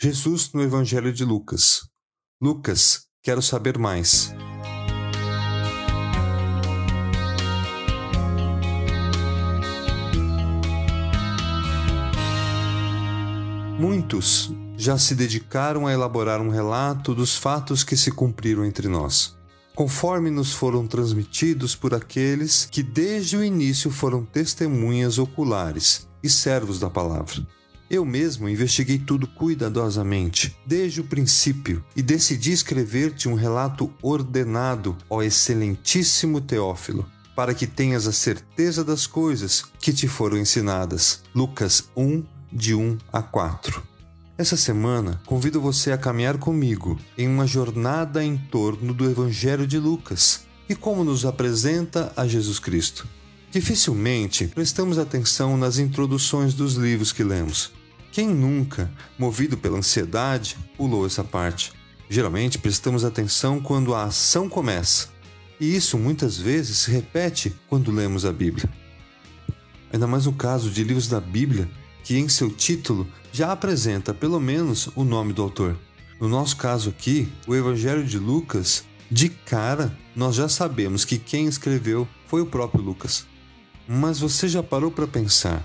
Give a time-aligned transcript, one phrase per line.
[0.00, 1.80] Jesus no Evangelho de Lucas.
[2.40, 4.32] Lucas, quero saber mais.
[13.76, 19.36] Muitos já se dedicaram a elaborar um relato dos fatos que se cumpriram entre nós,
[19.74, 26.78] conforme nos foram transmitidos por aqueles que desde o início foram testemunhas oculares e servos
[26.78, 27.57] da palavra.
[27.90, 35.22] Eu mesmo investiguei tudo cuidadosamente, desde o princípio, e decidi escrever-te um relato ordenado, ó
[35.22, 41.22] excelentíssimo Teófilo, para que tenhas a certeza das coisas que te foram ensinadas.
[41.34, 43.82] Lucas 1, de 1 a 4.
[44.36, 49.78] Essa semana, convido você a caminhar comigo em uma jornada em torno do Evangelho de
[49.78, 53.08] Lucas e como nos apresenta a Jesus Cristo.
[53.50, 57.72] Dificilmente prestamos atenção nas introduções dos livros que lemos.
[58.12, 61.72] Quem nunca, movido pela ansiedade, pulou essa parte?
[62.10, 65.08] Geralmente prestamos atenção quando a ação começa,
[65.58, 68.68] e isso muitas vezes se repete quando lemos a Bíblia.
[69.90, 71.70] Ainda mais no caso de livros da Bíblia,
[72.04, 75.74] que em seu título já apresenta pelo menos o nome do autor.
[76.20, 81.46] No nosso caso aqui, o Evangelho de Lucas, de cara, nós já sabemos que quem
[81.46, 83.26] escreveu foi o próprio Lucas.
[83.88, 85.64] Mas você já parou para pensar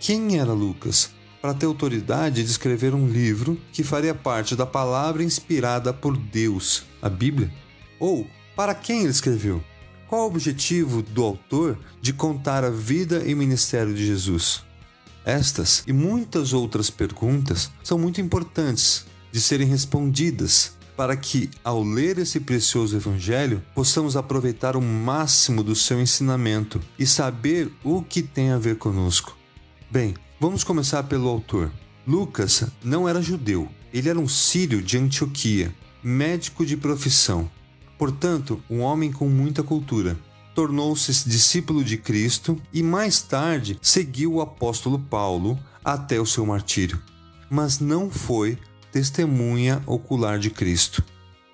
[0.00, 5.22] quem era Lucas para ter autoridade de escrever um livro que faria parte da palavra
[5.22, 7.52] inspirada por Deus, a Bíblia?
[8.00, 8.26] Ou
[8.56, 9.62] para quem ele escreveu?
[10.08, 14.64] Qual o objetivo do autor de contar a vida e ministério de Jesus?
[15.24, 22.18] Estas e muitas outras perguntas são muito importantes de serem respondidas para que, ao ler
[22.18, 28.50] esse precioso Evangelho, possamos aproveitar o máximo do seu ensinamento e saber o que tem
[28.50, 29.34] a ver conosco.
[29.90, 31.72] Bem, vamos começar pelo autor.
[32.06, 37.50] Lucas não era judeu, ele era um sírio de Antioquia, médico de profissão,
[37.96, 40.18] portanto, um homem com muita cultura.
[40.54, 47.00] Tornou-se discípulo de Cristo e mais tarde seguiu o apóstolo Paulo até o seu martírio.
[47.48, 48.58] Mas não foi
[48.92, 51.04] testemunha ocular de Cristo.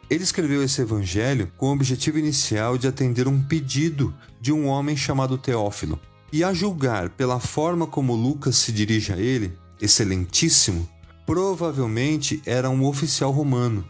[0.08, 4.96] Ele escreveu esse evangelho com o objetivo inicial de atender um pedido de um homem
[4.96, 6.00] chamado Teófilo.
[6.32, 10.88] E a julgar pela forma como Lucas se dirige a ele, excelentíssimo,
[11.24, 13.84] provavelmente era um oficial romano,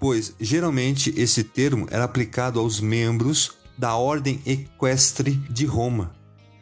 [0.00, 6.12] pois geralmente esse termo era aplicado aos membros da ordem equestre de Roma.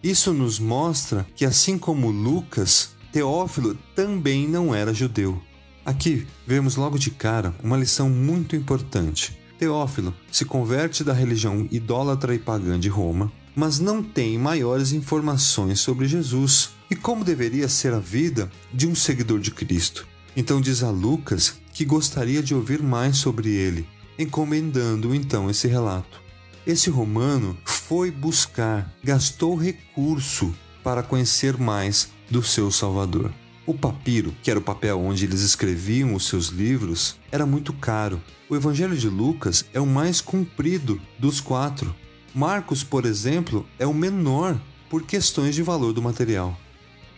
[0.03, 5.41] Isso nos mostra que, assim como Lucas, Teófilo também não era judeu.
[5.87, 9.39] Aqui vemos logo de cara uma lição muito importante.
[9.57, 15.79] Teófilo se converte da religião idólatra e pagã de Roma, mas não tem maiores informações
[15.79, 20.05] sobre Jesus e como deveria ser a vida de um seguidor de Cristo.
[20.37, 23.87] Então diz a Lucas que gostaria de ouvir mais sobre ele,
[24.19, 26.21] encomendando então esse relato.
[26.67, 33.33] Esse romano foi buscar, gastou recurso para conhecer mais do seu Salvador.
[33.67, 38.23] O papiro, que era o papel onde eles escreviam os seus livros, era muito caro.
[38.49, 41.93] O Evangelho de Lucas é o mais comprido dos quatro.
[42.33, 44.57] Marcos, por exemplo, é o menor
[44.89, 46.57] por questões de valor do material.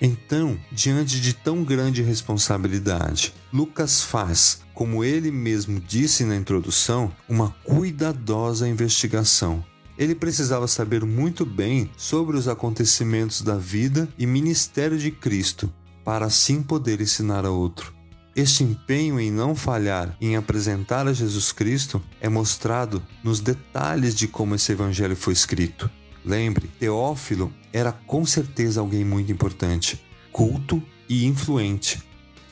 [0.01, 7.51] Então, diante de tão grande responsabilidade, Lucas faz, como ele mesmo disse na introdução, uma
[7.63, 9.63] cuidadosa investigação.
[9.99, 15.71] Ele precisava saber muito bem sobre os acontecimentos da vida e ministério de Cristo
[16.09, 17.93] para assim poder ensinar a outro.
[18.35, 24.27] Este empenho em não falhar em apresentar a Jesus Cristo é mostrado nos detalhes de
[24.27, 25.91] como esse evangelho foi escrito.
[26.25, 30.03] Lembre, Teófilo era com certeza alguém muito importante,
[30.33, 32.03] culto e influente.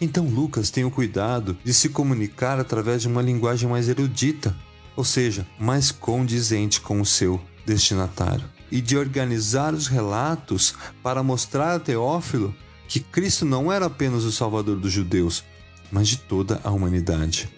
[0.02, 4.54] Então Lucas tem o cuidado de se comunicar através de uma linguagem mais erudita,
[4.94, 11.76] ou seja, mais condizente com o seu destinatário, e de organizar os relatos para mostrar
[11.76, 12.54] a Teófilo
[12.88, 15.44] que Cristo não era apenas o Salvador dos judeus,
[15.90, 17.48] mas de toda a humanidade.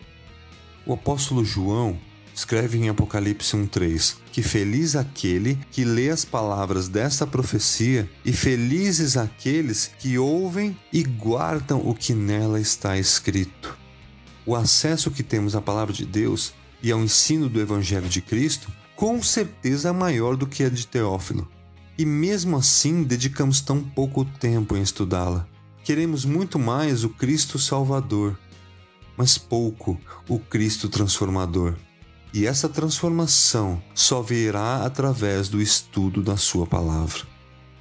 [0.87, 1.99] O apóstolo João
[2.35, 9.17] escreve em Apocalipse 1:3 que feliz aquele que lê as palavras desta profecia e felizes
[9.17, 13.77] aqueles que ouvem e guardam o que nela está escrito.
[14.47, 18.71] O acesso que temos à palavra de Deus e ao ensino do evangelho de Cristo
[18.95, 21.58] com certeza é maior do que a de Teófilo
[21.99, 25.47] e mesmo assim dedicamos tão pouco tempo em estudá-la.
[25.85, 28.39] Queremos muito mais o Cristo Salvador,
[29.17, 29.99] mas pouco
[30.29, 31.75] o Cristo Transformador.
[32.33, 37.23] E essa transformação só virá através do estudo da Sua palavra.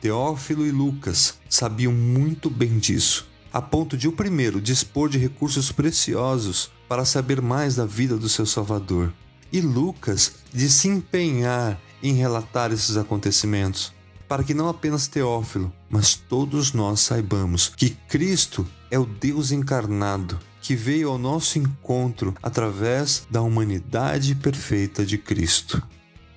[0.01, 3.27] Teófilo e Lucas sabiam muito bem disso
[3.57, 8.29] a ponto de o primeiro dispor de recursos preciosos para saber mais da vida do
[8.29, 9.11] seu Salvador,
[9.51, 13.93] e Lucas de se empenhar em relatar esses acontecimentos,
[14.27, 20.37] para que não apenas Teófilo, mas todos nós saibamos que Cristo é o Deus encarnado
[20.61, 25.81] que veio ao nosso encontro através da humanidade perfeita de Cristo.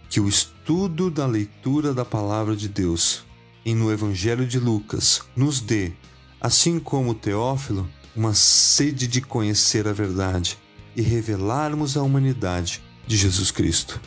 [0.09, 3.25] Que o estudo da leitura da palavra de Deus
[3.65, 5.93] e no Evangelho de Lucas nos dê,
[6.41, 10.57] assim como Teófilo, uma sede de conhecer a verdade
[10.95, 14.01] e revelarmos a humanidade de Jesus Cristo.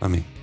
[0.00, 0.41] Amém.